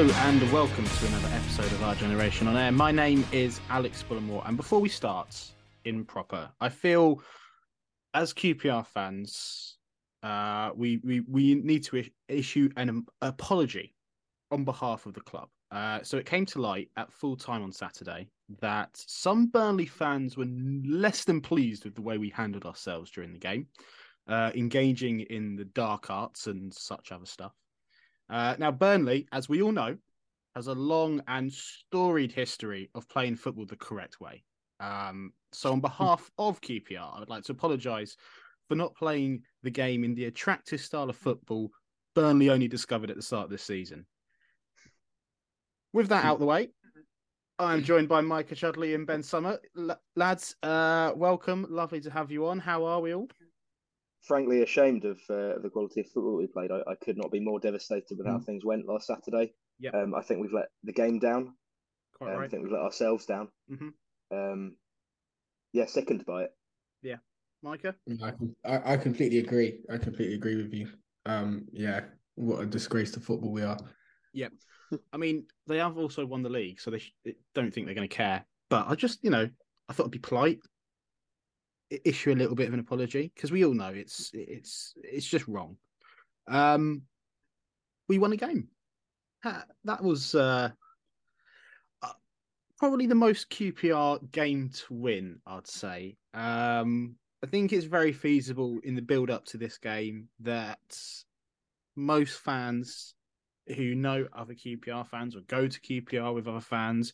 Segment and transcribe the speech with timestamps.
[0.00, 2.72] Hello and welcome to another episode of Our Generation on Air.
[2.72, 5.52] My name is Alex Bullimore, and before we start
[5.84, 7.20] in proper, I feel
[8.14, 9.76] as QPR fans,
[10.22, 13.94] uh, we we we need to issue an apology
[14.50, 15.50] on behalf of the club.
[15.70, 20.34] Uh, so it came to light at full time on Saturday that some Burnley fans
[20.34, 23.66] were less than pleased with the way we handled ourselves during the game,
[24.28, 27.52] uh, engaging in the dark arts and such other stuff.
[28.30, 29.96] Uh, now, Burnley, as we all know,
[30.54, 34.44] has a long and storied history of playing football the correct way.
[34.78, 38.16] Um, so, on behalf of QPR, I would like to apologise
[38.68, 41.70] for not playing the game in the attractive style of football
[42.14, 44.06] Burnley only discovered at the start of this season.
[45.92, 46.70] With that out of the way,
[47.58, 49.58] I'm joined by Micah Chudley and Ben Summer.
[49.76, 51.66] L- lads, uh, welcome.
[51.68, 52.58] Lovely to have you on.
[52.58, 53.28] How are we all?
[54.22, 56.70] Frankly ashamed of uh, the quality of football we played.
[56.70, 58.44] I, I, could not be more devastated with how mm.
[58.44, 59.52] things went last Saturday.
[59.78, 59.94] Yep.
[59.94, 61.54] Um, I think we've let the game down.
[62.20, 62.44] Um, right.
[62.44, 63.48] I think we've let ourselves down.
[63.70, 64.36] Mm-hmm.
[64.36, 64.76] Um,
[65.72, 66.50] yeah, sickened by it.
[67.02, 67.16] Yeah,
[67.62, 67.94] Micah.
[68.64, 69.78] I, I completely agree.
[69.90, 70.88] I completely agree with you.
[71.24, 72.00] Um, yeah,
[72.34, 73.78] what a disgrace to football we are.
[74.34, 74.48] Yeah.
[75.12, 77.14] I mean, they have also won the league, so they sh-
[77.54, 78.44] don't think they're going to care.
[78.68, 79.48] But I just, you know,
[79.88, 80.58] I thought it'd be polite
[81.90, 85.48] issue a little bit of an apology because we all know it's it's it's just
[85.48, 85.76] wrong.
[86.48, 87.02] Um,
[88.08, 88.68] we won a game.
[89.42, 90.70] That was uh,
[92.02, 92.12] uh,
[92.78, 95.40] probably the most QPR game to win.
[95.46, 96.16] I'd say.
[96.34, 100.78] Um, I think it's very feasible in the build up to this game that
[101.96, 103.14] most fans
[103.76, 107.12] who know other QPR fans or go to QPR with other fans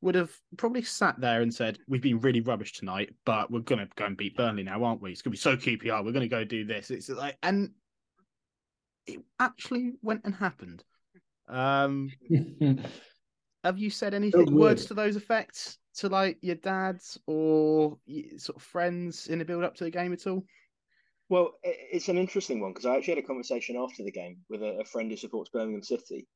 [0.00, 3.88] would have probably sat there and said, "We've been really rubbish tonight, but we're gonna
[3.96, 5.10] go and beat Burnley now, aren't we?
[5.10, 6.04] It's gonna be so QPR.
[6.04, 7.72] We're gonna go do this." It's like, and
[9.06, 10.84] it actually went and happened.
[11.48, 12.10] Um,
[13.64, 17.98] have you said anything, words to those effects, to like your dads or
[18.36, 20.44] sort of friends in the build up to the game at all?
[21.28, 24.62] Well, it's an interesting one because I actually had a conversation after the game with
[24.62, 26.26] a, a friend who supports Birmingham City,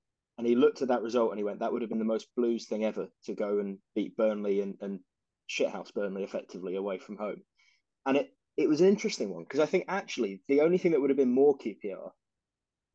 [0.43, 2.27] and he looked at that result and he went, that would have been the most
[2.35, 4.99] blues thing ever to go and beat Burnley and, and
[5.49, 7.43] shithouse Burnley effectively away from home.
[8.05, 11.01] And it, it was an interesting one because I think actually the only thing that
[11.01, 12.11] would have been more QPR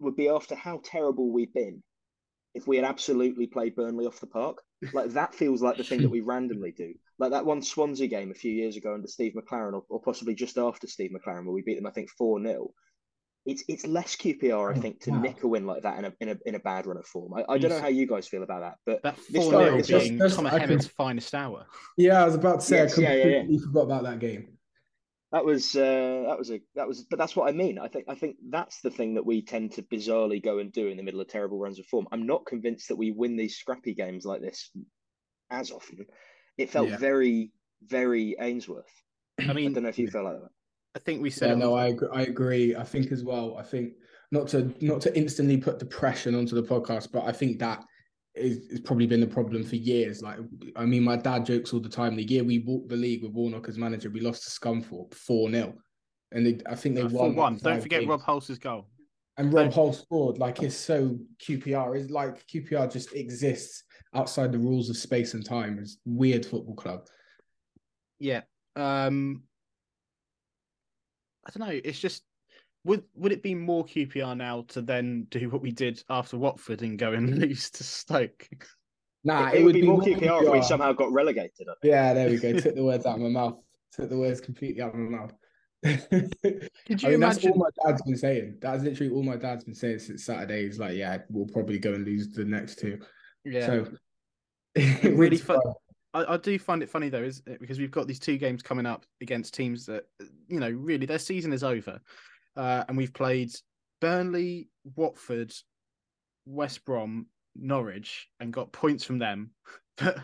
[0.01, 1.81] would be after how terrible we've been
[2.53, 4.61] if we had absolutely played Burnley off the park.
[4.91, 6.95] Like that feels like the thing that we randomly do.
[7.17, 10.35] Like that one Swansea game a few years ago under Steve McClaren, or, or possibly
[10.35, 12.73] just after Steve McClaren, where we beat them, I think, 4 0
[13.47, 15.21] it's it's less QPR, I oh, think, to wow.
[15.21, 17.33] nick a win like that in a in a in a bad run of form.
[17.33, 20.17] I, I don't know how you guys feel about that, but that four nil being
[20.17, 21.65] just, Tomer Hemed's finest hour.
[21.95, 23.59] Yeah, I was about to say yes, I completely yeah, yeah, yeah.
[23.65, 24.49] forgot about that game.
[25.31, 27.79] That was uh, that was a that was, but that's what I mean.
[27.79, 30.87] I think I think that's the thing that we tend to bizarrely go and do
[30.87, 32.07] in the middle of terrible runs of form.
[32.11, 34.69] I'm not convinced that we win these scrappy games like this
[35.49, 36.05] as often.
[36.57, 38.91] It felt very very Ainsworth.
[39.39, 40.49] I mean, I don't know if you felt like that.
[40.97, 41.49] I think we said.
[41.49, 42.75] Yeah, no, I I agree.
[42.75, 43.55] I think as well.
[43.57, 43.93] I think
[44.31, 47.85] not to not to instantly put depression onto the podcast, but I think that
[48.33, 50.23] is, is probably been the problem for years.
[50.23, 50.39] Like,
[50.75, 52.15] I mean, my dad jokes all the time.
[52.15, 55.51] The year we walked the league with Warnock as manager, we lost to Scunthorpe four
[55.51, 55.75] 0
[56.31, 57.57] and they, I think they uh, won one.
[57.57, 58.09] Don't forget games.
[58.09, 58.87] Rob Hulse's goal.
[59.37, 60.39] And Rob Hulse scored.
[60.39, 63.83] Like, it's so QPR is like QPR just exists
[64.15, 65.77] outside the rules of space and time.
[65.79, 67.07] It's weird football club.
[68.19, 68.41] Yeah.
[68.75, 69.43] Um
[71.47, 71.79] I don't know.
[71.83, 72.23] It's just
[72.83, 76.81] would would it be more QPR now to then do what we did after Watford
[76.81, 78.47] and go and lose to Stoke?
[79.23, 81.67] Nah, it, it would, be, be more QPR, QPR, if we somehow got relegated.
[81.83, 82.53] Yeah, there we go.
[82.59, 83.57] Took the words out of my mouth.
[83.93, 85.33] Took the words completely out of my mouth.
[85.83, 86.59] Could you
[87.03, 87.19] I mean, imagine?
[87.19, 88.57] That's all my dad's been saying.
[88.61, 90.65] That's literally all my dad's been saying since Saturday.
[90.65, 92.99] He's like, yeah, we'll probably go and lose the next two.
[93.43, 93.65] Yeah.
[93.65, 93.87] So
[95.03, 95.59] really fun.
[96.17, 98.85] I, I, do find it funny though, is because we've got these two games coming
[98.85, 100.05] up against teams that
[100.47, 101.99] you know really their season is over,
[102.55, 103.51] uh, and we've played
[104.01, 105.53] Burnley, Watford,
[106.45, 109.51] West Brom, Norwich, and got points from them,
[109.97, 110.17] but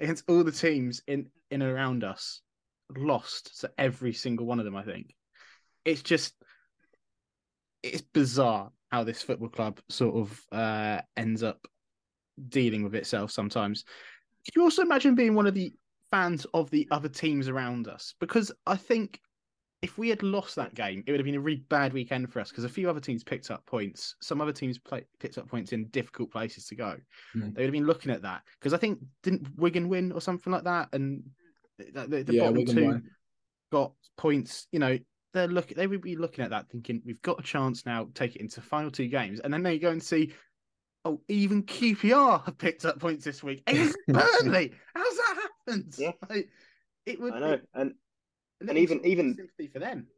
[0.00, 2.40] against all the teams in in and around us,
[2.96, 4.76] lost to every single one of them.
[4.76, 5.14] I think
[5.84, 6.34] it's just
[7.84, 11.68] it's bizarre how this football club sort of uh, ends up
[12.48, 13.84] dealing with itself sometimes.
[14.46, 15.72] Could you also imagine being one of the
[16.10, 18.14] fans of the other teams around us?
[18.20, 19.20] Because I think
[19.82, 22.40] if we had lost that game, it would have been a really bad weekend for
[22.40, 24.14] us because a few other teams picked up points.
[24.20, 26.96] Some other teams play, picked up points in difficult places to go.
[27.36, 27.54] Mm.
[27.54, 30.52] They would have been looking at that because I think didn't Wigan win or something
[30.52, 31.22] like that, and
[31.78, 33.10] the, the, the yeah, bottom Wigan two won.
[33.70, 34.66] got points.
[34.72, 34.98] You know,
[35.34, 38.36] they're look they would be looking at that thinking we've got a chance now, take
[38.36, 40.32] it into final two games, and then they go and see
[41.06, 43.62] oh, even QPR have picked up points this week.
[43.66, 44.72] Against Burnley.
[44.94, 45.94] How's that happened?
[45.98, 46.12] Yeah.
[46.28, 46.48] Like,
[47.06, 47.90] it would I know, and
[48.60, 50.08] it, and even- even- sympathy for them.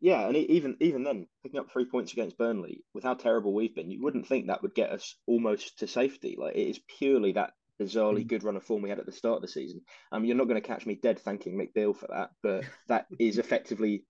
[0.00, 3.74] yeah, and even even then, picking up three points against Burnley with how terrible we've
[3.74, 6.36] been, you wouldn't think that would get us almost to safety.
[6.38, 8.28] Like it is purely that bizarrely Mm.
[8.28, 9.80] good run of form we had at the start of the season.
[10.12, 12.64] I mean, you're not going to catch me dead thanking Mick Beale for that, but
[12.88, 14.04] that is effectively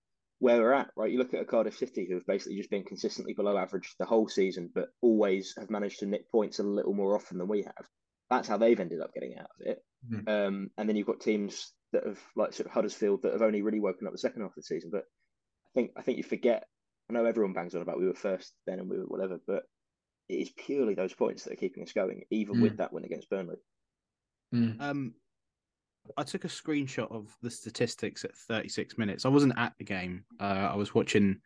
[0.45, 1.11] where we're at, right?
[1.11, 4.05] You look at a Cardiff City who have basically just been consistently below average the
[4.05, 7.63] whole season, but always have managed to nick points a little more often than we
[7.63, 7.89] have.
[8.29, 9.83] That's how they've ended up getting out of it.
[10.07, 10.29] Mhm.
[10.29, 13.63] Um, and then you've got teams that have, like sort of Huddersfield, that have only
[13.63, 14.91] really woken up the second half of the season.
[14.91, 15.05] But
[15.65, 16.67] I think I think you forget.
[17.09, 19.63] I know everyone bangs on about we were first then and we were whatever, but
[20.29, 22.61] it is purely those points that are keeping us going, even Mm.
[22.61, 23.57] with that win against Burnley.
[24.53, 24.79] Mm.
[24.79, 25.15] Um,
[26.17, 29.25] I took a screenshot of the statistics at 36 minutes.
[29.25, 30.25] I wasn't at the game.
[30.39, 31.37] Uh, I was watching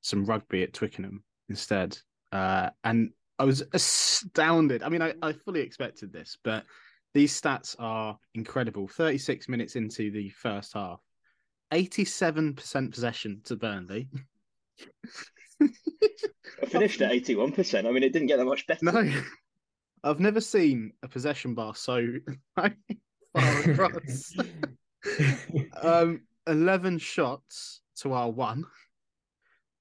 [0.00, 1.98] some rugby at Twickenham instead,
[2.32, 4.82] uh, and I was astounded.
[4.82, 6.64] I mean, I, I fully expected this, but
[7.14, 8.88] these stats are incredible.
[8.88, 11.00] 36 minutes into the first half,
[11.72, 14.08] 87% possession to Burnley.
[15.60, 17.86] I finished at eighty-one percent.
[17.86, 18.84] I mean, it didn't get that much better.
[18.84, 19.12] No,
[20.04, 22.04] I've never seen a possession bar so
[23.34, 24.34] far across.
[25.82, 28.64] um, eleven shots to our one,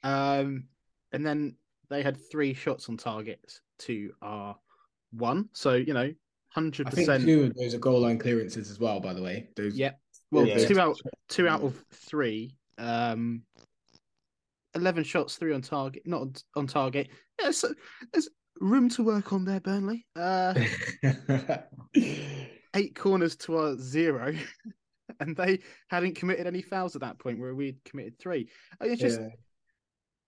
[0.03, 0.65] um,
[1.11, 1.55] and then
[1.89, 4.55] they had three shots on target to our
[5.11, 5.49] one.
[5.53, 6.11] So you know,
[6.49, 7.25] hundred I think percent.
[7.25, 8.99] two of those are goal line clearances as well.
[8.99, 9.75] By the way, those.
[9.75, 9.99] Yep.
[10.31, 10.65] Well, Yeah.
[10.65, 12.55] two out, two out of three.
[12.77, 13.43] Um,
[14.75, 17.09] eleven shots, three on target, not on, on target.
[17.39, 17.73] Yeah, so
[18.13, 20.05] there's room to work on there, Burnley.
[20.15, 20.53] Uh,
[22.75, 24.33] eight corners to our zero,
[25.19, 25.59] and they
[25.89, 28.49] hadn't committed any fouls at that point where we'd committed three.
[28.79, 29.29] I It's just Yeah.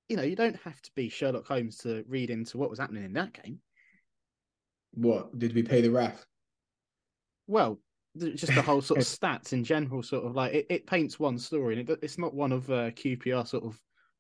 [0.10, 3.04] you know you don't have to be Sherlock Holmes to read into what was happening
[3.04, 3.60] in that game.
[4.94, 6.25] What did we pay the ref?
[7.48, 7.80] Well,
[8.18, 11.39] just the whole sort of stats in general, sort of like it, it paints one
[11.39, 13.80] story, and it, it's not one of uh, QPR sort of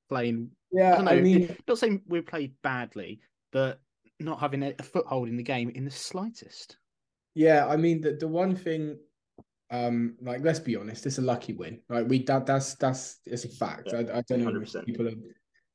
[0.09, 0.49] playing.
[0.73, 1.11] I Yeah, don't know.
[1.11, 3.21] I mean, not saying we played badly,
[3.51, 3.79] but
[4.19, 6.77] not having a, a foothold in the game in the slightest.
[7.35, 8.97] Yeah, I mean the the one thing,
[9.71, 11.79] um, like let's be honest, it's a lucky win.
[11.89, 13.89] Like we that that's that's it's a fact.
[13.91, 14.85] Yeah, I, I don't know if 100%.
[14.85, 15.13] people are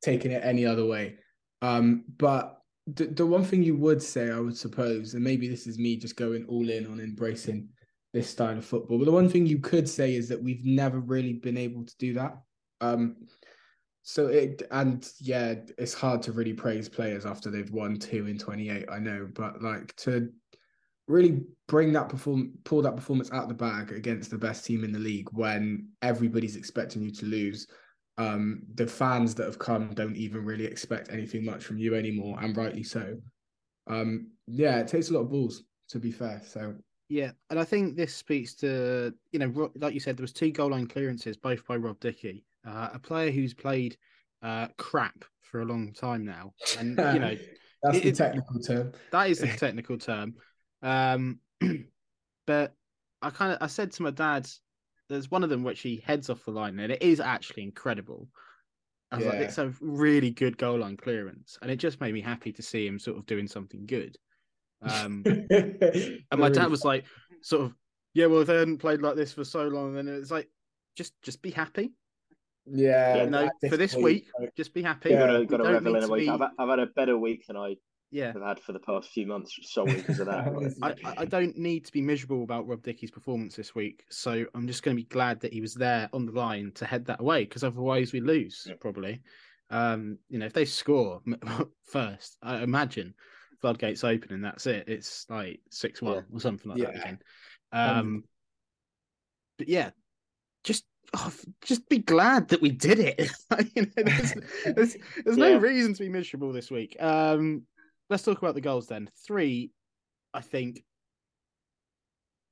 [0.03, 1.17] taking it any other way.
[1.63, 5.67] Um, but the the one thing you would say, I would suppose, and maybe this
[5.67, 7.69] is me just going all in on embracing
[8.13, 8.99] this style of football.
[8.99, 11.95] But the one thing you could say is that we've never really been able to
[11.99, 12.39] do that.
[12.81, 13.17] Um,
[14.03, 18.39] so it and yeah, it's hard to really praise players after they've won two in
[18.39, 18.87] twenty eight.
[18.91, 20.31] I know, but like to
[21.09, 24.85] really bring that perform pull that performance out of the bag against the best team
[24.85, 27.67] in the league when everybody's expecting you to lose.
[28.19, 32.39] Um, the fans that have come don't even really expect anything much from you anymore,
[32.41, 33.17] and rightly so.
[33.87, 36.43] Um, yeah, it takes a lot of balls to be fair.
[36.47, 36.75] So
[37.09, 40.51] Yeah, and I think this speaks to you know, like you said, there was two
[40.51, 43.97] goal line clearances, both by Rob Dickie, uh, a player who's played
[44.43, 47.35] uh, crap for a long time now, and you know
[47.83, 48.93] that's It- the technical term.
[49.13, 50.35] that is the technical term.
[50.83, 51.41] Um,
[52.47, 52.75] but
[53.23, 54.49] I kind of I said to my dad,
[55.09, 58.29] there's one of them which he heads off the line, and it is actually incredible.
[59.11, 62.21] I was like, it's a really good goal line clearance, and it just made me
[62.21, 64.19] happy to see him sort of doing something good.
[64.83, 67.07] Um, and my dad was like,
[67.41, 67.75] sort of,
[68.13, 70.51] yeah, well, if they hadn't played like this for so long, and it's like,
[70.95, 71.93] just just be happy.
[72.67, 75.11] yeah, Yeah, no, at for this point, week, like, just be happy.
[75.11, 76.27] Got Yeah, to We got to don't revel in a week.
[76.27, 77.77] be- I've, I've had a better week than I
[78.11, 80.75] Yeah, have had for the past few months solely because of that.
[81.05, 84.67] I, I- don't need to be miserable about Rob Dickie's performance this week, so I'm
[84.67, 87.21] just going to be glad that he was there on the line to head that
[87.21, 88.75] away, because otherwise we lose Yeah.
[88.81, 89.21] probably.
[89.71, 91.21] Um, you know, if they score
[91.85, 93.15] first, I imagine
[93.61, 94.89] floodgates open and that's it.
[94.89, 96.21] It's like six one Yeah.
[96.33, 97.19] or something like that again.
[97.73, 98.25] Um,
[99.59, 99.91] but yeah,
[100.65, 100.85] just
[101.15, 101.31] oh,
[101.63, 103.31] just be glad that we did it.
[103.75, 104.35] you know, there's
[104.65, 106.97] there's, there's no reason to be miserable this week.
[107.01, 107.65] Um,
[108.11, 109.09] let's talk about the goals then.
[109.27, 109.71] Three,
[110.35, 110.83] I think,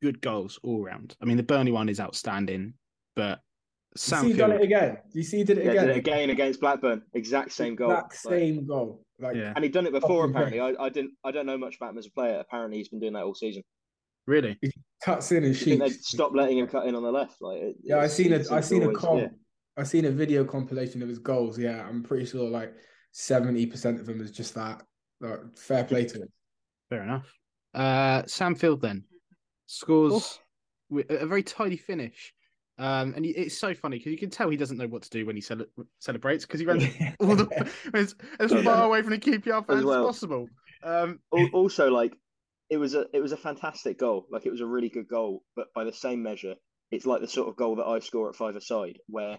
[0.03, 1.17] good goals all round.
[1.21, 2.75] I mean, the Burnley one is outstanding,
[3.15, 3.41] but
[3.95, 4.97] You see, he done it Soundfield, again.
[5.13, 5.87] You see, he did it yeah, again.
[5.87, 7.91] did it again against Blackburn, exact same goal.
[7.93, 9.03] Exact Like, same goal.
[9.19, 10.25] Like, yeah, and he'd done it before.
[10.31, 11.13] Fucking Apparently, I, I didn't.
[11.25, 12.39] I don't know much about him as a player.
[12.39, 13.63] Apparently, he's been doing that all season.
[14.27, 14.59] really.
[14.61, 14.71] he
[15.03, 16.09] cuts in and Do they'd shoots.
[16.09, 17.41] stop letting him cut in on the left?
[17.41, 19.23] Like, it, Yeah, I it's- seen a I seems seen a comp.
[19.23, 19.29] yeah.
[19.79, 21.59] I seen a video compilation of his goals.
[21.59, 22.75] Yeah, I'm pretty sure like
[23.13, 24.83] seventy percent of them is just that.
[25.21, 26.29] Like, fair play to him.
[26.91, 27.33] Fair enough.
[27.75, 29.05] Uh, Sam Field then
[29.67, 30.39] scores
[30.89, 32.33] with a a very tidy finish.
[32.79, 35.25] Um, and it's so funny because you can tell he doesn't know what to do
[35.25, 35.65] when he cele-
[35.99, 36.85] celebrates because he runs
[37.21, 38.63] all the as, as Yeah.
[38.63, 40.01] far away from the QPR fans well.
[40.01, 40.47] as possible.
[40.83, 41.21] Um,
[41.55, 42.15] also, like
[42.69, 44.27] it was a it was a fantastic goal.
[44.31, 46.55] Like it was a really good goal, but by the same measure,
[46.91, 49.39] it's like the sort of goal that I score at five aside, where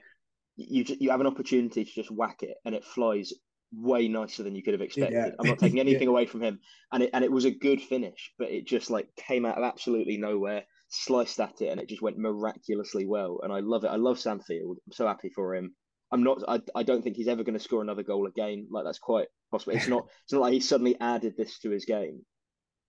[0.55, 3.33] you you have an opportunity to just whack it and it flies
[3.73, 5.15] way nicer than you could have expected.
[5.15, 5.29] Yeah.
[5.39, 6.09] I'm not taking anything yeah.
[6.09, 6.59] away from him,
[6.91, 9.63] and it and it was a good finish, but it just like came out of
[9.63, 13.39] absolutely nowhere, sliced at it, and it just went miraculously well.
[13.43, 13.89] And I love it.
[13.89, 14.77] I love Sam Field.
[14.85, 15.75] I'm so happy for him.
[16.11, 16.43] I'm not.
[16.47, 18.67] I, I don't think he's ever going to score another goal again.
[18.71, 19.73] Like that's quite possible.
[19.73, 20.07] It's not.
[20.23, 22.21] It's not like he suddenly added this to his game.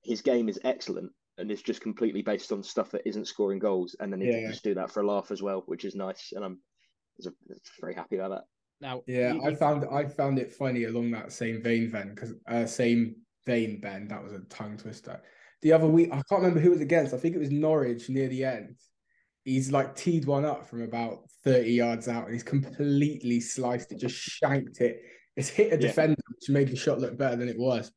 [0.04, 3.96] His game is excellent, and it's just completely based on stuff that isn't scoring goals.
[3.98, 4.40] And then he yeah.
[4.40, 6.32] can just do that for a laugh as well, which is nice.
[6.32, 6.60] And I'm,
[7.26, 7.34] I'm
[7.80, 8.44] very happy about that.
[8.80, 12.34] Now, yeah, you, I found I found it funny along that same vein, Ben, because
[12.46, 13.16] uh, same
[13.46, 14.06] vein, Ben.
[14.08, 15.20] That was a tongue twister.
[15.62, 17.12] The other week, I can't remember who it was against.
[17.12, 18.76] I think it was Norwich near the end.
[19.44, 23.98] He's like teed one up from about thirty yards out, and he's completely sliced it,
[23.98, 25.00] just shanked it.
[25.36, 25.88] It's hit a yeah.
[25.88, 27.90] defender, which made the shot look better than it was.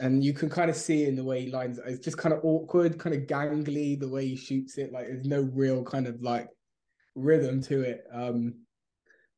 [0.00, 1.78] And you can kind of see in the way he lines.
[1.84, 4.92] It's just kind of awkward, kind of gangly the way he shoots it.
[4.92, 6.48] Like there's no real kind of like
[7.14, 8.04] rhythm to it.
[8.12, 8.54] Um,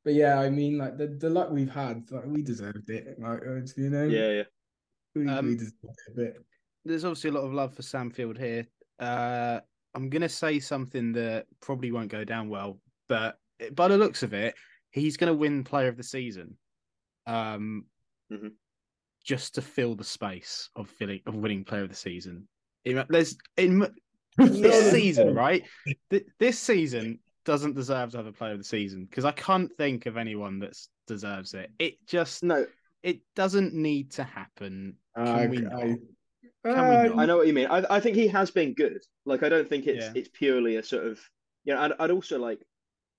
[0.04, 3.18] but yeah, I mean, like the, the luck we've had, like we deserved it.
[3.18, 3.42] Like
[3.76, 4.42] you know, yeah, yeah,
[5.14, 6.36] we, um, we deserved it a bit.
[6.84, 8.66] There's obviously a lot of love for Sam Field here.
[8.98, 9.60] Uh,
[9.94, 13.36] I'm gonna say something that probably won't go down well, but
[13.72, 14.54] by the looks of it,
[14.90, 16.56] he's gonna win Player of the Season.
[17.26, 17.84] Um,
[18.32, 18.48] mm-hmm.
[19.24, 22.48] just to fill the space of filling of winning Player of the Season.
[22.84, 23.86] There's in
[24.36, 25.62] this season, right?
[26.40, 30.06] This season, doesn't deserve to have a player of the season because I can't think
[30.06, 31.70] of anyone that deserves it.
[31.78, 32.66] It just no,
[33.02, 34.96] it doesn't need to happen.
[35.16, 35.74] Can uh, we not?
[35.74, 35.96] I,
[36.64, 37.20] Can uh?
[37.20, 37.66] I know what you mean.
[37.66, 39.02] I, I think he has been good.
[39.24, 40.12] Like I don't think it's yeah.
[40.14, 41.20] it's purely a sort of
[41.64, 41.80] you know.
[41.80, 42.60] I'd, I'd also like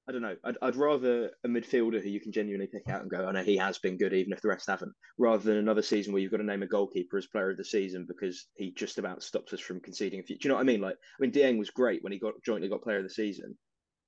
[0.08, 0.36] I don't know.
[0.44, 3.32] I'd, I'd rather a midfielder who you can genuinely pick out and go, I oh,
[3.32, 6.22] know he has been good, even if the rest haven't, rather than another season where
[6.22, 9.24] you've got to name a goalkeeper as player of the season because he just about
[9.24, 10.38] stops us from conceding a few.
[10.38, 10.82] Do you know what I mean?
[10.82, 13.58] Like, I mean, Dieng was great when he got jointly got player of the season,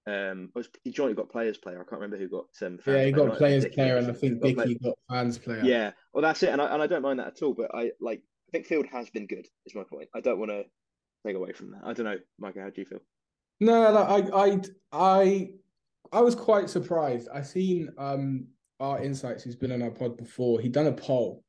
[0.07, 1.77] um, was he jointly got players player?
[1.77, 2.45] I can't remember who got.
[2.61, 3.37] Um, yeah, he got player.
[3.37, 5.61] players player, and I think Dickie got, got fans player.
[5.63, 7.53] Yeah, well, that's it, and I and I don't mind that at all.
[7.53, 9.47] But I like I think Field has been good.
[9.65, 10.09] Is my point.
[10.13, 10.63] I don't want to
[11.25, 11.81] take away from that.
[11.83, 12.61] I don't know, Michael.
[12.61, 12.99] How do you feel?
[13.59, 15.49] No, like, I I I
[16.11, 17.27] I was quite surprised.
[17.33, 18.47] I seen um
[18.79, 19.43] our insights.
[19.43, 20.59] Who's been on our pod before?
[20.59, 21.43] He done a poll.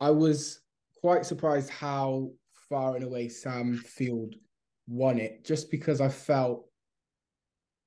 [0.00, 0.60] I was
[1.00, 2.30] quite surprised how
[2.68, 4.34] far and away Sam Field
[4.86, 6.66] won it, just because I felt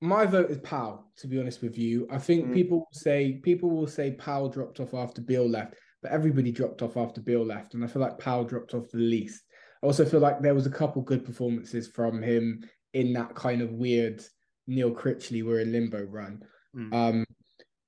[0.00, 1.04] my vote is Powell.
[1.18, 2.54] To be honest with you, I think mm.
[2.54, 6.82] people will say people will say Powell dropped off after Beale left, but everybody dropped
[6.82, 9.42] off after Beale left, and I feel like Powell dropped off the least.
[9.82, 13.62] I also feel like there was a couple good performances from him in that kind
[13.62, 14.22] of weird
[14.66, 16.42] Neil Critchley we're in limbo run.
[16.74, 16.94] Mm.
[16.94, 17.24] Um,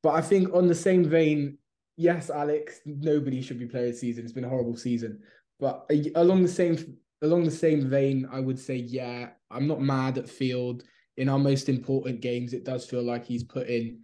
[0.02, 1.58] but I think on the same vein,
[1.96, 4.24] yes, Alex, nobody should be playing season.
[4.24, 5.20] It's been a horrible season,
[5.60, 10.18] but along the same along the same vein, I would say, yeah, I'm not mad
[10.18, 10.84] at Field
[11.18, 14.00] in our most important games, it does feel like he's put in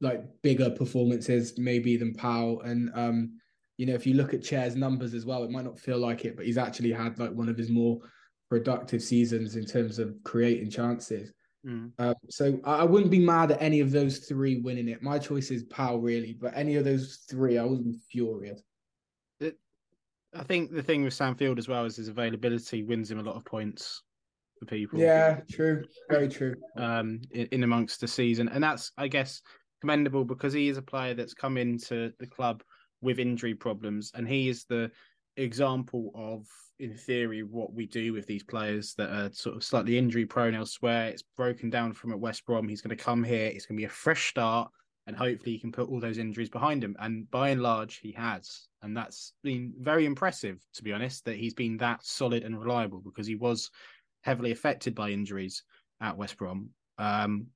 [0.00, 2.60] like bigger performances maybe than Powell.
[2.60, 3.38] And um,
[3.78, 6.24] you know, if you look at Chair's numbers as well, it might not feel like
[6.24, 7.98] it, but he's actually had like one of his more
[8.50, 11.32] productive seasons in terms of creating chances.
[11.66, 11.92] Mm.
[11.98, 15.02] Um, so I, I wouldn't be mad at any of those three winning it.
[15.02, 18.62] My choice is Powell, really, but any of those three, I be furious.
[20.34, 23.22] I think the thing with Sam Field as well is his availability wins him a
[23.22, 24.02] lot of points
[24.58, 24.98] for people.
[24.98, 25.84] Yeah, true.
[26.10, 26.54] Very true.
[26.76, 29.40] Um, in, in amongst the season, and that's I guess
[29.80, 32.62] commendable because he is a player that's come into the club
[33.00, 34.90] with injury problems, and he is the
[35.36, 36.46] example of,
[36.80, 40.54] in theory, what we do with these players that are sort of slightly injury prone
[40.54, 41.08] elsewhere.
[41.08, 42.68] It's broken down from at West Brom.
[42.68, 43.46] He's going to come here.
[43.46, 44.70] It's going to be a fresh start,
[45.06, 46.96] and hopefully he can put all those injuries behind him.
[46.98, 51.36] And by and large, he has, and that's been very impressive, to be honest, that
[51.36, 53.70] he's been that solid and reliable because he was
[54.22, 55.62] heavily affected by injuries
[56.00, 56.70] at West Brom.
[56.98, 57.46] Um,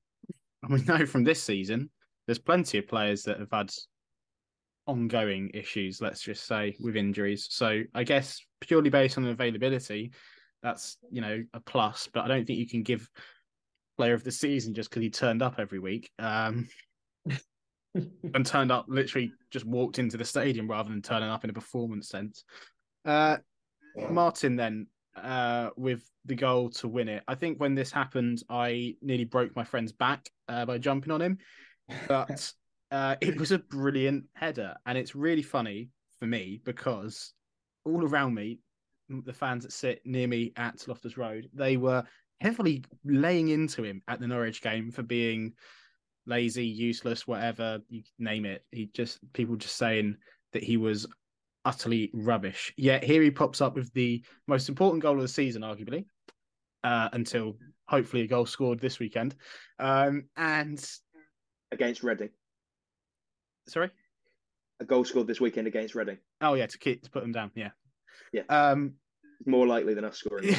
[0.63, 1.89] and we know from this season,
[2.25, 3.71] there's plenty of players that have had
[4.87, 7.47] ongoing issues, let's just say, with injuries.
[7.49, 10.11] So I guess purely based on availability,
[10.61, 12.07] that's you know a plus.
[12.13, 13.09] But I don't think you can give
[13.97, 16.09] player of the season just because he turned up every week.
[16.19, 16.67] Um,
[17.95, 21.53] and turned up literally just walked into the stadium rather than turning up in a
[21.53, 22.43] performance sense.
[23.05, 23.37] Uh,
[24.09, 27.23] Martin, then uh, with the goal to win it.
[27.27, 31.21] I think when this happened, I nearly broke my friend's back uh, by jumping on
[31.21, 31.37] him,
[32.07, 32.51] but
[32.91, 35.89] uh, it was a brilliant header, and it's really funny
[36.19, 37.33] for me because
[37.85, 38.59] all around me,
[39.09, 42.03] the fans that sit near me at Loftus Road, they were
[42.41, 45.53] heavily laying into him at the Norwich game for being
[46.25, 48.63] lazy, useless, whatever you name it.
[48.71, 50.17] He just people just saying
[50.53, 51.05] that he was
[51.65, 52.73] utterly rubbish.
[52.77, 56.05] Yet here he pops up with the most important goal of the season, arguably,
[56.83, 59.35] uh, until hopefully a goal scored this weekend.
[59.79, 60.83] Um, and
[61.71, 62.29] against Reading.
[63.67, 63.89] Sorry,
[64.79, 66.17] a goal scored this weekend against Reading.
[66.41, 67.51] Oh yeah, to keep to put them down.
[67.55, 67.71] Yeah,
[68.31, 68.43] yeah.
[68.49, 68.95] Um,
[69.45, 70.55] more likely than us scoring.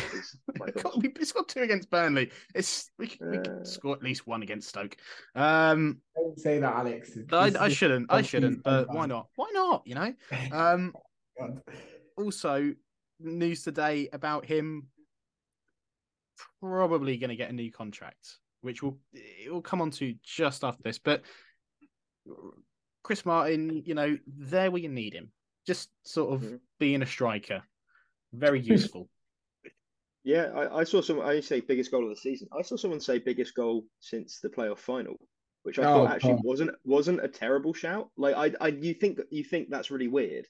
[0.59, 0.73] we
[1.35, 2.31] got two against Burnley.
[2.54, 4.97] It's we can, uh, we can, score at least one against Stoke.
[5.35, 7.16] Um, don't say that, Alex.
[7.33, 8.12] I, I shouldn't.
[8.12, 8.62] I shouldn't.
[8.62, 9.28] But why not?
[9.37, 9.83] Why not?
[9.87, 10.14] You know.
[10.52, 10.95] Um,
[12.16, 12.73] also,
[13.19, 14.87] news today about him
[16.61, 20.64] probably going to get a new contract, which will it will come on to just
[20.64, 20.99] after this.
[20.99, 21.23] But
[23.02, 25.31] Chris Martin, you know, there where you need him,
[25.66, 26.57] just sort of mm-hmm.
[26.78, 27.62] being a striker
[28.35, 29.09] very useful.
[30.25, 31.21] yeah, I, I, saw some.
[31.21, 32.49] I say biggest goal of the season.
[32.57, 35.17] I saw someone say biggest goal since the playoff final,
[35.62, 36.43] which I oh, thought actually oh.
[36.45, 38.11] wasn't wasn't a terrible shout.
[38.17, 40.47] Like I, I, you think you think that's really weird,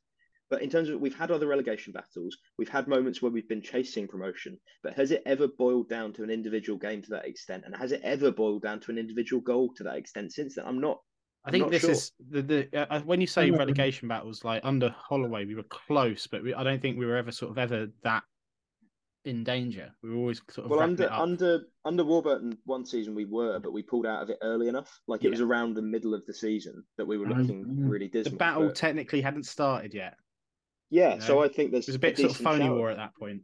[0.50, 3.62] but in terms of we've had other relegation battles, we've had moments where we've been
[3.62, 7.64] chasing promotion, but has it ever boiled down to an individual game to that extent?
[7.66, 10.66] And has it ever boiled down to an individual goal to that extent since then?
[10.66, 11.00] I'm not
[11.44, 11.90] I think this sure.
[11.90, 16.26] is the the uh, when you say relegation battles, like under Holloway, we were close,
[16.26, 18.22] but we, I don't think we were ever sort of ever that
[19.24, 19.90] in danger.
[20.02, 23.72] We were always sort of well under under under Warburton one season we were, but
[23.72, 25.00] we pulled out of it early enough.
[25.06, 25.30] Like it yeah.
[25.30, 28.32] was around the middle of the season that we were looking um, really dismal.
[28.32, 28.76] The battle but...
[28.76, 30.16] technically hadn't started yet.
[30.90, 31.24] Yeah, you know?
[31.26, 33.14] so I think there's it was a bit a sort of phony war at that
[33.16, 33.42] point.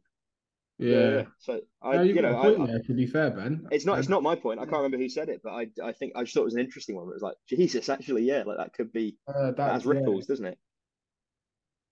[0.81, 1.11] Yeah.
[1.11, 1.23] yeah.
[1.39, 3.67] So I, no, you know, I, there, to be fair, Ben.
[3.71, 3.99] It's not.
[3.99, 4.61] It's not my point.
[4.61, 6.55] I can't remember who said it, but I, I think I just thought it was
[6.55, 7.05] an interesting one.
[7.05, 10.25] It was like, Jesus, actually, yeah, like that could be uh, that, that has ripples,
[10.25, 10.33] yeah.
[10.33, 10.59] doesn't it?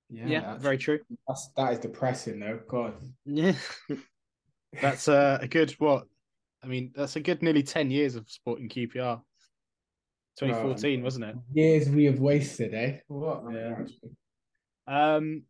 [0.09, 1.01] Yeah, yeah very true.
[1.27, 2.61] That's that is depressing, though.
[2.67, 2.95] God.
[3.27, 3.53] Yeah.
[4.81, 6.05] that's uh, a good what?
[6.65, 9.21] I mean, that's a good nearly ten years of supporting QPR.
[10.39, 11.35] 2014, wasn't it?
[11.53, 12.99] Years we have wasted, eh?
[13.09, 13.43] What?
[13.53, 13.77] Yeah.
[14.87, 15.43] Um,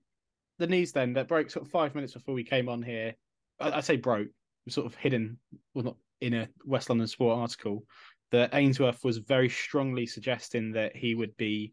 [0.59, 3.15] the news then that broke sort of five minutes before we came on here
[3.61, 4.29] I, I say broke,
[4.69, 5.39] sort of hidden,
[5.75, 7.85] well, not in a West London Sport article,
[8.31, 11.73] that Ainsworth was very strongly suggesting that he would be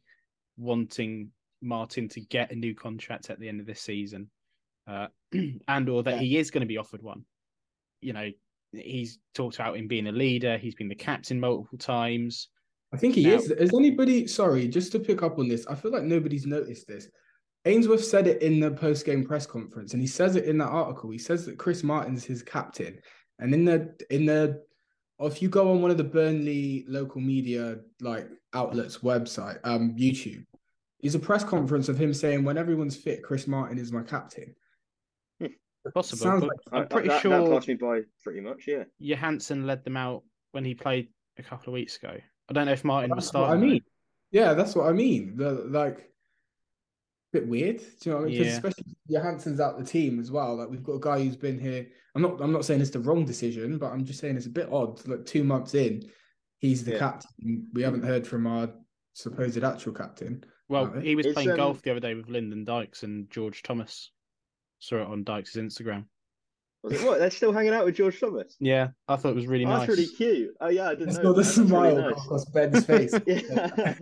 [0.57, 1.29] wanting
[1.61, 4.29] Martin to get a new contract at the end of this season,
[4.87, 5.07] uh,
[5.67, 6.21] and or that yeah.
[6.21, 7.25] he is going to be offered one.
[8.01, 8.31] You know,
[8.71, 10.57] he's talked about him being a leader.
[10.57, 12.49] He's been the captain multiple times.
[12.93, 13.51] I think he now, is.
[13.51, 14.67] Is anybody sorry?
[14.67, 17.09] Just to pick up on this, I feel like nobody's noticed this.
[17.65, 20.69] Ainsworth said it in the post game press conference, and he says it in that
[20.69, 21.09] article.
[21.09, 22.99] He says that Chris Martin's his captain,
[23.39, 24.61] and in the in the
[25.19, 30.45] if you go on one of the Burnley local media like outlets website, um, YouTube,
[31.01, 34.55] is a press conference of him saying, "When everyone's fit, Chris Martin is my captain."
[35.39, 35.47] Hmm.
[35.93, 36.23] Possible.
[36.23, 38.65] Sounds like, I'm pretty that, sure that passed me by pretty much.
[38.67, 38.83] Yeah.
[38.99, 42.15] Johansen led them out when he played a couple of weeks ago.
[42.49, 43.63] I don't know if Martin that's was starting.
[43.63, 43.81] I mean,
[44.31, 45.35] yeah, that's what I mean.
[45.35, 46.09] The like
[47.35, 47.77] bit weird.
[47.77, 48.43] Do you know what I mean?
[48.43, 48.47] Yeah.
[48.47, 50.55] especially Johansen's out the team as well.
[50.55, 51.87] Like we've got a guy who's been here.
[52.15, 52.41] I'm not.
[52.41, 55.05] I'm not saying it's the wrong decision, but I'm just saying it's a bit odd.
[55.07, 56.03] Like two months in,
[56.59, 56.99] he's the yeah.
[56.99, 57.67] captain.
[57.73, 58.69] We haven't heard from our
[59.13, 60.43] supposed actual captain.
[60.67, 61.57] Well, he was it's, playing um...
[61.57, 64.11] golf the other day with Lyndon Dykes and George Thomas.
[64.79, 66.05] Saw it on Dykes' Instagram.
[66.81, 67.19] What?
[67.19, 68.55] They're still hanging out with George Thomas?
[68.59, 69.87] Yeah, I thought it was really oh, nice.
[69.87, 70.51] That's really cute.
[70.61, 71.33] Oh yeah, I didn't know.
[71.33, 72.23] the smile really nice.
[72.23, 73.13] across Ben's face.
[73.25, 73.95] yeah.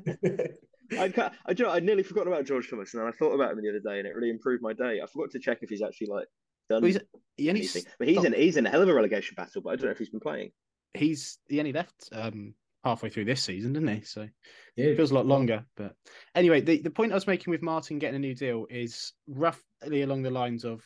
[0.97, 3.51] I, I, you know, I'd nearly forgotten about George Thomas, and then I thought about
[3.51, 5.01] him the other day, and it really improved my day.
[5.01, 6.27] I forgot to check if he's actually like
[6.69, 6.99] done well, he's,
[7.37, 9.61] he anything, but he's in he's in a hell of a relegation battle.
[9.61, 10.51] But I don't know if he's been playing.
[10.93, 12.53] He's he only left um,
[12.83, 14.01] halfway through this season, didn't he?
[14.01, 14.27] So
[14.75, 14.85] yeah.
[14.85, 15.65] it feels a lot longer.
[15.75, 15.95] But
[16.35, 20.03] anyway, the, the point I was making with Martin getting a new deal is roughly
[20.03, 20.83] along the lines of,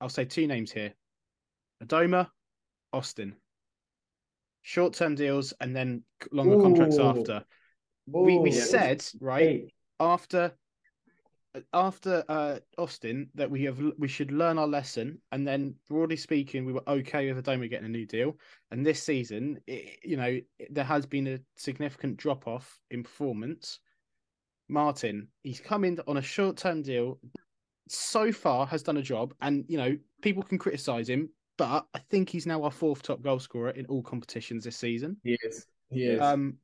[0.00, 0.92] I'll say two names here:
[1.82, 2.28] Adomah,
[2.92, 3.36] Austin.
[4.64, 6.62] Short term deals and then longer Ooh.
[6.62, 7.44] contracts after
[8.06, 10.52] we we said right after
[11.74, 16.64] after uh, Austin that we have we should learn our lesson, and then broadly speaking,
[16.64, 18.36] we were okay with Adomah getting a new deal.
[18.70, 23.80] And this season, it, you know, there has been a significant drop off in performance.
[24.68, 27.18] Martin, he's come in on a short term deal.
[27.88, 31.98] So far, has done a job, and you know, people can criticize him, but I
[32.10, 35.18] think he's now our fourth top goal scorer in all competitions this season.
[35.22, 35.66] He is.
[35.90, 36.20] He is.
[36.20, 36.56] Um,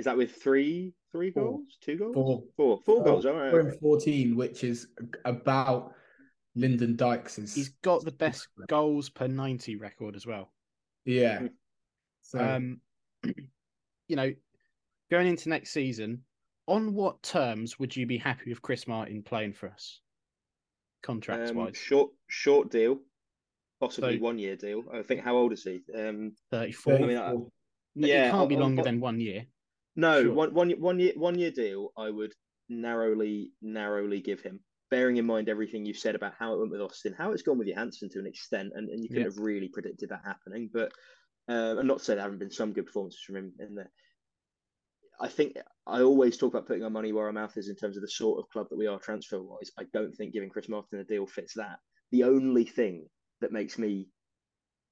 [0.00, 1.44] is that with three three Four.
[1.44, 1.78] goals?
[1.82, 2.14] Two goals?
[2.14, 2.42] Four.
[2.56, 2.80] Four.
[2.86, 3.26] Four goals.
[3.26, 3.78] All right.
[3.80, 4.88] 14, which is
[5.26, 5.92] about
[6.56, 7.36] Lyndon Dykes.
[7.36, 10.50] He's got the best goals per 90 record as well.
[11.04, 11.48] Yeah.
[12.22, 12.38] So.
[12.38, 12.80] Um,
[14.08, 14.32] you know,
[15.10, 16.22] going into next season,
[16.66, 20.00] on what terms would you be happy with Chris Martin playing for us?
[21.02, 21.68] Contracts wise.
[21.68, 23.00] Um, short short deal.
[23.80, 24.84] Possibly so, one year deal.
[24.92, 25.82] I think how old is he?
[25.94, 26.94] Um 34.
[26.94, 27.34] I mean, I,
[27.94, 29.46] yeah, it can't be longer than one year.
[30.00, 30.32] No, sure.
[30.32, 31.92] one one one year one year deal.
[31.96, 32.32] I would
[32.68, 34.60] narrowly narrowly give him.
[34.90, 37.58] bearing in mind everything you said about how it went with Austin, how it's gone
[37.58, 39.28] with Johansen to an extent, and, and you couldn't yeah.
[39.28, 40.68] have really predicted that happening.
[40.72, 40.92] But
[41.48, 43.90] uh, and not to say there haven't been some good performances from him in there.
[45.20, 47.96] I think I always talk about putting our money where our mouth is in terms
[47.96, 49.70] of the sort of club that we are transfer wise.
[49.78, 51.78] I don't think giving Chris Martin a deal fits that.
[52.10, 53.06] The only thing
[53.40, 54.08] that makes me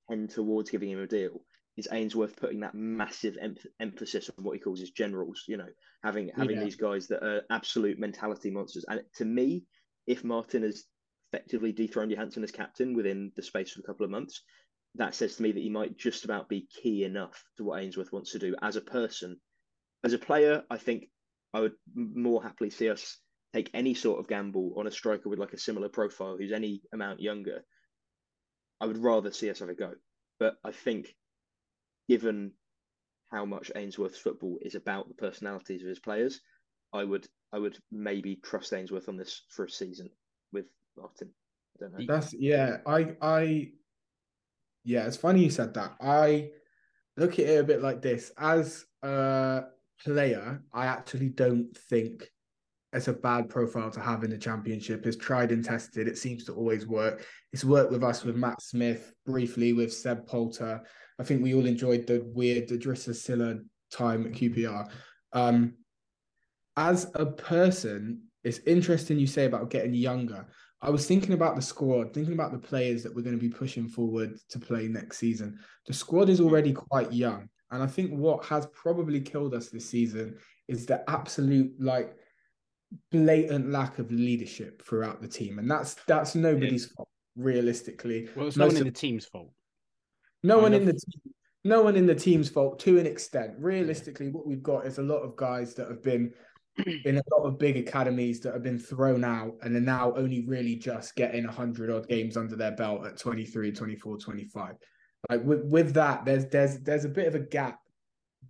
[0.09, 1.40] tend towards giving him a deal
[1.78, 5.44] is Ainsworth putting that massive em- emphasis on what he calls his generals.
[5.46, 5.68] You know,
[6.02, 6.64] having having yeah.
[6.64, 8.84] these guys that are absolute mentality monsters.
[8.88, 9.64] And to me,
[10.06, 10.84] if Martin has
[11.32, 14.42] effectively dethroned Johansen as captain within the space of a couple of months,
[14.94, 18.12] that says to me that he might just about be key enough to what Ainsworth
[18.12, 19.38] wants to do as a person.
[20.04, 21.08] As a player, I think
[21.52, 23.18] I would more happily see us
[23.54, 26.82] take any sort of gamble on a striker with like a similar profile who's any
[26.92, 27.64] amount younger.
[28.80, 29.94] I would rather see us have a go.
[30.38, 31.14] But I think
[32.09, 32.53] given
[33.31, 36.40] how much Ainsworth's football is about the personalities of his players,
[36.92, 40.11] I would I would maybe trust Ainsworth on this for a season
[40.53, 40.66] with
[40.97, 41.31] Martin.
[41.77, 42.07] I don't know.
[42.07, 42.79] That's yeah.
[42.87, 43.73] I I
[44.85, 45.07] yeah.
[45.07, 45.94] It's funny you said that.
[46.01, 46.51] I
[47.16, 48.33] look at it a bit like this.
[48.38, 49.64] As a
[50.03, 52.25] player, I actually don't think
[52.94, 55.07] it's a bad profile to have in the championship.
[55.07, 56.09] It's tried and tested.
[56.09, 57.27] It seems to always work.
[57.53, 60.83] It's worked with us with Matt Smith briefly with Seb Polter.
[61.18, 63.59] I think we all enjoyed the weird Idrissa Sylla
[63.90, 64.88] time at QPR.
[65.33, 65.74] Um,
[66.76, 70.46] as a person, it's interesting you say about getting younger.
[70.81, 73.48] I was thinking about the squad, thinking about the players that we're going to be
[73.48, 75.59] pushing forward to play next season.
[75.87, 77.48] The squad is already quite young.
[77.70, 82.16] And I think what has probably killed us this season is the absolute like
[83.11, 85.59] blatant lack of leadership throughout the team.
[85.59, 86.94] And that's that's nobody's yeah.
[86.96, 88.28] fault, realistically.
[88.37, 89.50] Well, it's no one in the team's fault.
[90.42, 93.55] No one in the team, no one in the team's fault to an extent.
[93.59, 96.33] Realistically, what we've got is a lot of guys that have been
[97.05, 100.46] in a lot of big academies that have been thrown out and are now only
[100.46, 104.74] really just getting 100 odd games under their belt at 23 24 25
[105.29, 107.81] like with, with that there's there's there's a bit of a gap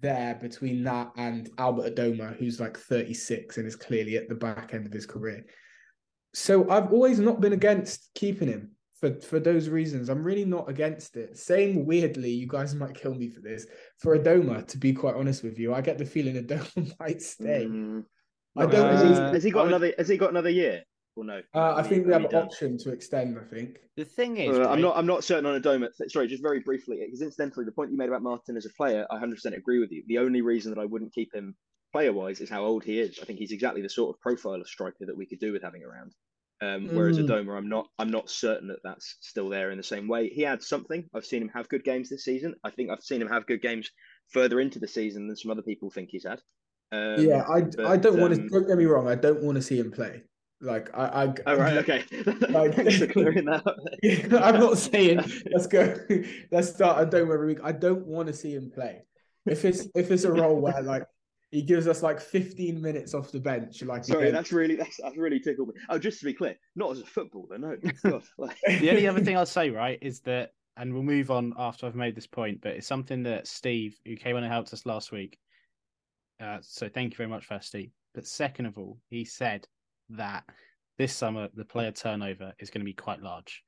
[0.01, 4.75] there between that and Albert Adomah who's like 36 and is clearly at the back
[4.75, 5.45] end of his career.
[6.35, 10.09] So I've always not been against keeping him for for those reasons.
[10.09, 11.37] I'm really not against it.
[11.37, 13.67] Same weirdly, you guys might kill me for this.
[13.99, 17.67] For Adomah, to be quite honest with you, I get the feeling Adomah might stay.
[17.69, 18.05] Mm.
[18.57, 18.87] I don't.
[18.87, 19.93] Uh, has he got another?
[19.99, 20.83] Has he got another year?
[21.15, 21.43] Or no?
[21.53, 23.39] Uh, I think we have an option to extend.
[23.39, 24.71] I think the thing is, uh, right?
[24.71, 24.97] I'm not.
[24.97, 25.89] I'm not certain on Adomah.
[26.09, 29.07] Sorry, just very briefly, because incidentally, the point you made about Martin as a player,
[29.11, 30.03] I 100% agree with you.
[30.07, 31.57] The only reason that I wouldn't keep him
[31.93, 33.19] player-wise is how old he is.
[33.21, 35.63] I think he's exactly the sort of profile of striker that we could do with
[35.63, 36.13] having around.
[36.61, 37.29] Um, whereas mm.
[37.29, 40.29] Adomah, I'm not I'm not certain that that's still there in the same way.
[40.29, 41.05] He had something.
[41.15, 42.55] I've seen him have good games this season.
[42.65, 43.91] I think I've seen him have good games
[44.33, 46.41] further into the season than some other people think he's had.
[46.91, 48.49] Um, yeah, I, but, I don't um, want to.
[48.49, 49.09] Don't get me wrong.
[49.09, 50.23] I don't want to see him play.
[50.61, 52.05] Like I, I oh, right, okay.
[52.49, 53.63] Like, Thanks for clearing that.
[54.43, 55.21] I'm not saying
[55.53, 55.95] let's go.
[56.51, 57.61] Let's start Adomah every week.
[57.63, 59.03] I don't want to see him play.
[59.47, 61.05] If it's if it's a role where like
[61.51, 63.83] he gives us like 15 minutes off the bench.
[63.83, 65.75] Like sorry, that's really that's, that's really tickled me.
[65.89, 67.77] Oh, just to be clear, not as a footballer, no.
[68.05, 68.59] God, like...
[68.67, 71.95] the only other thing I'll say, right, is that, and we'll move on after I've
[71.95, 75.11] made this point, but it's something that Steve, who came on and helped us last
[75.11, 75.39] week.
[76.41, 77.91] Uh, so thank you very much first Steve.
[78.15, 79.67] But second of all, he said
[80.11, 80.45] that
[80.99, 83.63] this summer the player turnover is going to be quite large.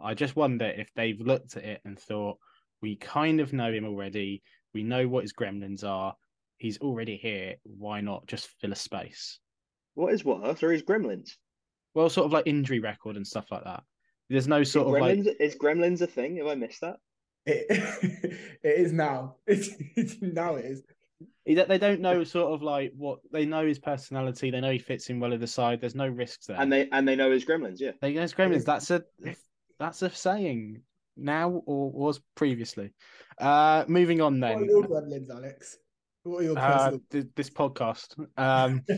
[0.00, 2.38] I just wonder if they've looked at it and thought,
[2.82, 4.42] we kind of know him already.
[4.74, 6.14] We know what his gremlins are
[6.58, 7.56] he's already here.
[7.64, 9.38] Why not just fill a space?
[9.94, 10.62] What is what?
[10.62, 11.30] Or is gremlins.
[11.94, 13.82] Well, sort of like injury record and stuff like that.
[14.28, 16.36] There's no sort is of gremlins, like is gremlins a thing?
[16.36, 16.96] Have I missed that?
[17.46, 17.66] It,
[18.62, 19.36] it is now.
[19.46, 20.82] It's, it's now it is.
[21.46, 24.50] They don't know sort of like what they know his personality.
[24.50, 25.80] They know he fits in well in the side.
[25.80, 27.76] There's no risks there, and they and they know his gremlins.
[27.78, 28.64] Yeah, they know his gremlins.
[28.64, 29.04] That's a
[29.78, 30.82] that's a saying
[31.16, 32.90] now or was previously.
[33.38, 34.54] Uh Moving on then.
[34.54, 35.78] What are your gremlins, Alex?
[36.26, 38.18] What are your uh, th- this podcast?
[38.36, 38.82] Um,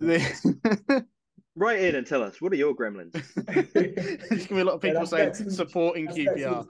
[0.00, 1.06] the...
[1.56, 3.12] Write in and tell us what are your gremlins.
[3.74, 6.66] There's gonna be a lot of people yeah, saying supporting QPR.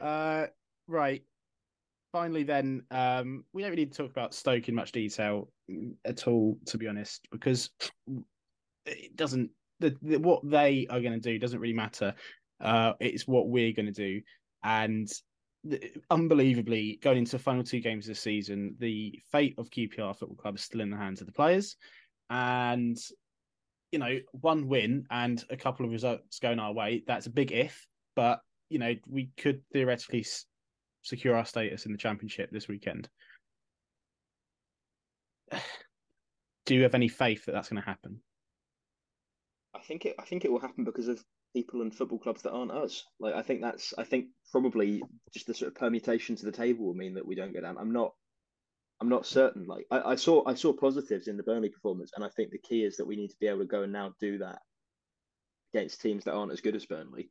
[0.00, 0.46] uh,
[0.86, 1.24] right.
[2.12, 5.50] Finally, then um, we don't really need to talk about Stoke in much detail
[6.04, 7.70] at all, to be honest, because
[8.86, 9.50] it doesn't.
[9.80, 12.14] The, the, what they are going to do doesn't really matter.
[12.60, 14.20] Uh, it's what we're going to do,
[14.62, 15.10] and
[16.10, 20.36] unbelievably going into the final two games of the season, the fate of QPR Football
[20.36, 21.76] Club is still in the hands of the players,
[22.28, 22.98] and
[23.92, 27.52] you know, one win and a couple of results going our way, that's a big
[27.52, 30.24] if, but you know, we could theoretically
[31.02, 33.08] secure our status in the championship this weekend.
[36.66, 38.20] do you have any faith that that's going to happen?
[39.74, 40.14] I think it.
[40.18, 43.04] I think it will happen because of people and football clubs that aren't us.
[43.18, 43.94] Like I think that's.
[43.98, 47.34] I think probably just the sort of permutation to the table will mean that we
[47.34, 47.76] don't go down.
[47.78, 48.12] I'm not.
[49.00, 49.64] I'm not certain.
[49.66, 52.58] Like I, I saw, I saw positives in the Burnley performance, and I think the
[52.58, 54.58] key is that we need to be able to go and now do that
[55.72, 57.30] against teams that aren't as good as Burnley,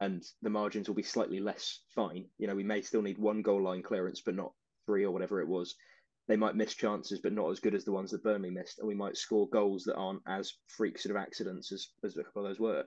[0.00, 2.26] and the margins will be slightly less fine.
[2.38, 4.52] You know, we may still need one goal line clearance, but not
[4.86, 5.74] three or whatever it was.
[6.28, 8.86] They might miss chances, but not as good as the ones that Burnley missed, and
[8.86, 12.44] we might score goals that aren't as freak sort of accidents as, as a couple
[12.46, 12.84] of those were.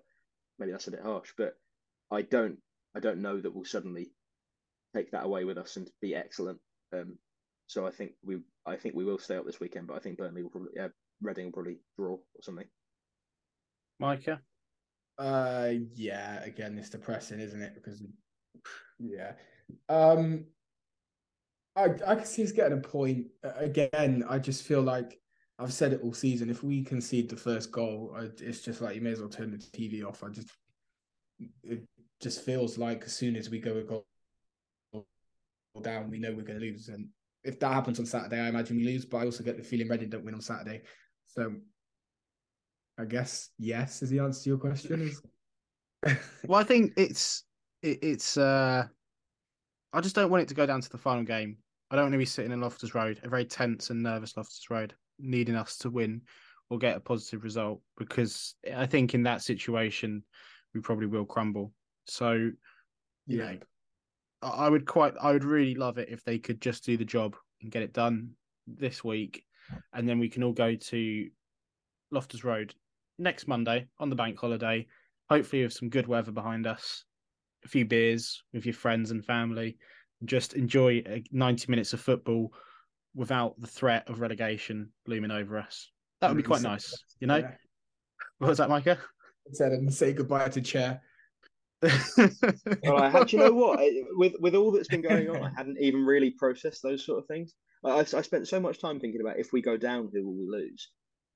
[0.60, 1.54] Maybe that's a bit harsh, but
[2.12, 2.58] I don't,
[2.96, 4.12] I don't know that we'll suddenly
[4.96, 6.60] take that away with us and be excellent.
[6.94, 7.18] Um,
[7.68, 10.18] so I think we, I think we will stay up this weekend, but I think
[10.18, 10.90] Burnley will probably, yeah,
[11.22, 12.68] Reading will probably draw or something.
[14.00, 14.42] Micah?
[15.18, 16.44] Uh, yeah.
[16.44, 17.74] Again, it's depressing, isn't it?
[17.76, 18.04] Because,
[19.00, 19.34] yeah.
[19.90, 20.46] Um,
[21.76, 23.28] I I can see he's getting a point.
[23.44, 25.20] Again, I just feel like
[25.64, 26.50] I've said it all season.
[26.50, 29.58] If we concede the first goal, it's just like you may as well turn the
[29.58, 30.22] TV off.
[30.22, 30.50] I just
[31.64, 31.84] it
[32.22, 34.06] just feels like as soon as we go a goal
[35.82, 36.90] down, we know we're going to lose.
[36.90, 37.08] And
[37.46, 39.06] if that happens on Saturday, I imagine we lose.
[39.06, 40.82] But I also get the feeling Reading don't win on Saturday.
[41.26, 41.54] So
[43.00, 45.14] I guess yes is the answer to your question.
[46.46, 47.46] well, I think it's
[47.82, 48.36] it, it's.
[48.36, 48.86] uh
[49.94, 51.58] I just don't want it to go down to the final game.
[51.90, 54.72] I don't want to be sitting in Loftus Road, a very tense and nervous Loftus
[54.72, 56.22] Road, needing us to win
[56.70, 60.24] or get a positive result because I think in that situation
[60.74, 61.72] we probably will crumble.
[62.06, 62.52] So,
[63.28, 63.58] yeah, know,
[64.42, 67.36] I would quite, I would really love it if they could just do the job
[67.62, 68.32] and get it done
[68.68, 69.44] this week,
[69.94, 71.30] and then we can all go to
[72.12, 72.74] Loftus Road
[73.18, 74.88] next Monday on the bank holiday,
[75.30, 77.06] hopefully with some good weather behind us,
[77.64, 79.78] a few beers with your friends and family,
[80.26, 82.52] just enjoy uh, 90 minutes of football
[83.16, 85.90] without the threat of relegation looming over us.
[86.22, 87.38] That would be quite nice, you know?
[87.38, 87.52] Yeah.
[88.40, 88.98] What was that, Micah?
[89.48, 91.02] I said and say goodbye to chair.
[91.82, 93.80] well, I had, you know what?
[94.12, 97.28] With with all that's been going on, I hadn't even really processed those sort of
[97.28, 97.56] things.
[97.84, 100.48] I, I spent so much time thinking about if we go down, who will we
[100.48, 100.90] lose?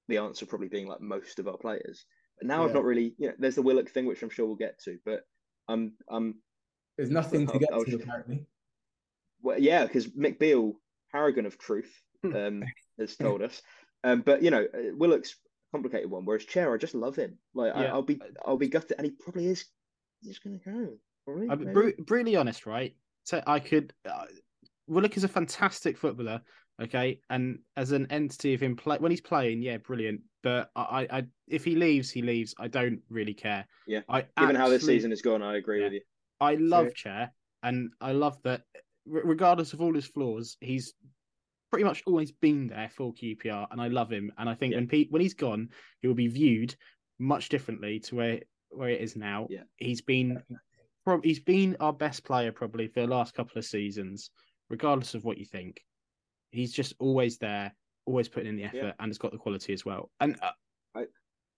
[0.08, 2.06] The answer probably being like most of our players.
[2.40, 2.68] But now yeah.
[2.68, 4.98] I've not really, you know, there's the Willock thing, which I'm sure we'll get to.
[5.06, 5.22] But
[5.68, 6.36] I'm, I'm.
[6.98, 8.46] There's nothing to get to apparently.
[9.42, 10.74] Well, yeah, because Mick Beale,
[11.12, 11.92] paragon of truth,
[12.24, 12.36] hmm.
[12.36, 12.64] um,
[13.00, 13.62] has told us.
[14.04, 15.36] Um, but you know, uh, Willock's
[15.72, 16.26] complicated one.
[16.26, 17.38] Whereas Chair, I just love him.
[17.54, 17.92] Like yeah.
[17.92, 19.66] I, will be, I'll be gutted, and he probably is.
[20.22, 20.94] He's going to go.
[21.26, 22.96] Probably, I'm br- brutally honest, right?
[23.24, 23.94] So I could.
[24.10, 24.26] Uh,
[24.88, 26.42] Willock is a fantastic footballer.
[26.82, 30.22] Okay, and as an entity of him play when he's playing, yeah, brilliant.
[30.44, 32.54] But I, I, if he leaves, he leaves.
[32.60, 33.66] I don't really care.
[33.88, 35.86] Yeah, I given how this season has gone, I agree yeah.
[35.86, 36.02] with you.
[36.40, 38.62] I love Chair, and I love that
[39.08, 40.94] regardless of all his flaws, he's
[41.70, 44.32] pretty much always been there for QPR, and I love him.
[44.38, 44.80] And I think yeah.
[44.80, 45.70] when Pete, when he's gone,
[46.02, 46.76] he will be viewed
[47.20, 48.40] much differently to where
[48.70, 49.48] where it is now.
[49.50, 49.64] Yeah.
[49.78, 50.42] He's been
[51.24, 54.30] he's been our best player probably for the last couple of seasons,
[54.70, 55.82] regardless of what you think.
[56.52, 57.74] He's just always there,
[58.06, 58.92] always putting in the effort, yeah.
[59.00, 60.10] and has got the quality as well.
[60.20, 60.52] And uh,
[60.96, 61.02] I,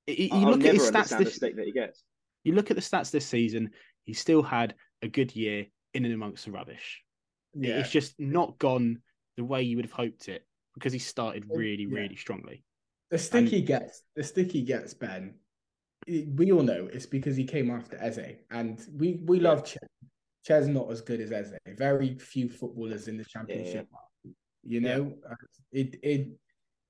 [0.08, 2.04] you, you look at his stats this, that he gets.
[2.44, 3.72] You look at the stats this season.
[4.06, 7.04] He still had a good year in and amongst the rubbish.
[7.60, 7.80] Yeah.
[7.80, 9.02] It's just not gone
[9.38, 12.00] the way you would have hoped it because he started really, yeah.
[12.00, 12.64] really strongly.
[13.12, 13.48] The stick and...
[13.50, 15.36] he gets, the stick he gets, Ben.
[16.08, 19.78] We all know it's because he came after Eze, and we we love Che.
[20.48, 21.58] Che's not as good as Eze.
[21.78, 23.88] Very few footballers in the championship.
[24.24, 24.32] Yeah.
[24.64, 25.36] You know, uh,
[25.72, 26.28] it it.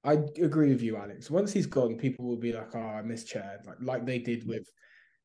[0.04, 1.30] I agree with you, Alex.
[1.30, 4.48] Once he's gone, people will be like, "Oh, I miss Che," like like they did
[4.48, 4.70] with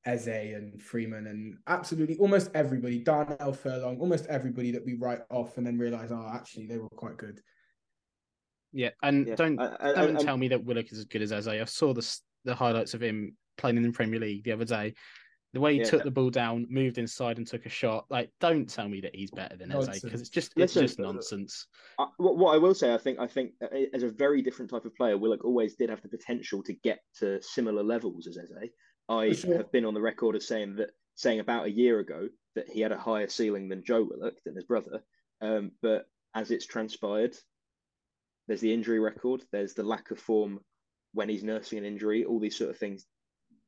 [0.06, 5.56] Eze and Freeman and absolutely almost everybody, Darnell Furlong, almost everybody that we write off
[5.56, 7.40] and then realize, oh, actually, they were quite good.
[8.72, 9.34] Yeah, and yeah.
[9.36, 11.48] don't I, I, don't I, tell me that Willock is as good as Eze.
[11.48, 14.94] I saw the the highlights of him playing in the Premier League the other day.
[15.52, 15.84] The way he yeah.
[15.84, 18.06] took the ball down, moved inside, and took a shot.
[18.10, 20.98] Like, don't tell me that he's better than Eze because it's just Listen, it's just
[20.98, 21.68] nonsense.
[22.16, 24.84] what, what I will say, I think, I think uh, as a very different type
[24.84, 28.68] of player, Willock always did have the potential to get to similar levels as Eze.
[29.08, 29.58] I sure.
[29.58, 32.80] have been on the record as saying that saying about a year ago that he
[32.80, 35.02] had a higher ceiling than Joe Willock than his brother.
[35.40, 37.36] Um, but as it's transpired,
[38.46, 40.60] there's the injury record, there's the lack of form
[41.12, 43.06] when he's nursing an injury, all these sort of things.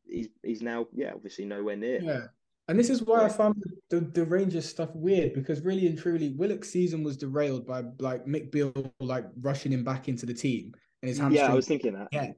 [0.04, 2.00] He's he's now, yeah, obviously nowhere near.
[2.00, 2.26] Yeah.
[2.68, 3.26] And this is why yeah.
[3.26, 7.66] I found the, the Rangers stuff weird because really and truly, Willock's season was derailed
[7.66, 10.72] by like Mick Beale like rushing him back into the team
[11.02, 11.44] and his hamstring.
[11.44, 12.08] Yeah, I was thinking that.
[12.10, 12.32] Yeah,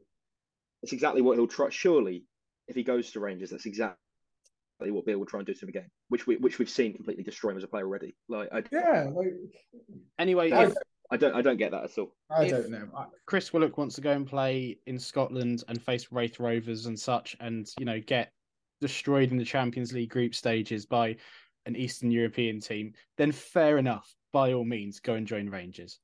[0.82, 1.70] it's exactly what he'll try.
[1.70, 2.24] Surely
[2.68, 3.96] if he goes to Rangers, that's exactly
[4.80, 7.24] what Beale will try and do to him again, which we which we've seen completely
[7.24, 8.14] destroy him as a player already.
[8.28, 9.08] Like, I, yeah.
[9.12, 9.32] Like,
[10.18, 10.74] anyway, if,
[11.10, 12.14] I don't I don't get that at all.
[12.30, 12.88] I If- don't know.
[12.96, 16.98] I, Chris Willock wants to go and play in Scotland and face Raith Rovers and
[16.98, 18.30] such, and you know get
[18.80, 21.16] destroyed in the Champions League group stages by
[21.66, 24.14] an Eastern European team, then fair enough.
[24.32, 25.98] By all means, go and join Rangers.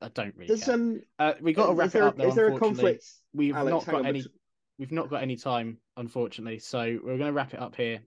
[0.00, 0.74] I don't really Does care.
[0.74, 2.28] um Uh, we got to is wrap there, it up though.
[2.28, 3.04] is there a conflict?
[3.32, 4.22] We've Alex, not got on, any.
[4.22, 4.30] but-
[4.78, 6.58] We've not got any time, unfortunately.
[6.60, 8.00] So we're going to wrap it up here.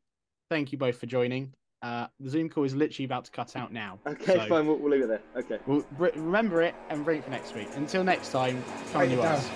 [0.50, 1.54] Thank you both for joining.
[1.82, 4.00] Uh, the Zoom call is literally about to cut out now.
[4.06, 4.68] Okay, so fine.
[4.68, 5.22] We'll, we'll leave it there.
[5.36, 5.58] Okay.
[5.66, 7.68] We'll re- remember it and bring it for next week.
[7.76, 9.36] Until next time, come Write it you down.
[9.36, 9.50] us.